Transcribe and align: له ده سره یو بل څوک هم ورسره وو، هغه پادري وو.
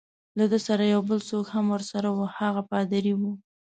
له 0.37 0.45
ده 0.51 0.59
سره 0.67 0.83
یو 0.93 1.01
بل 1.09 1.19
څوک 1.29 1.45
هم 1.55 1.65
ورسره 1.73 2.07
وو، 2.11 2.25
هغه 2.37 2.61
پادري 2.71 3.13
وو. 3.15 3.31